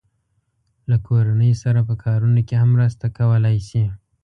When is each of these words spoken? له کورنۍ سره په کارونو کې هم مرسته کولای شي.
له 0.89 0.97
کورنۍ 1.07 1.51
سره 1.63 1.79
په 1.89 1.93
کارونو 2.03 2.39
کې 2.47 2.55
هم 2.61 2.69
مرسته 2.75 3.05
کولای 3.17 3.57
شي. 3.67 3.83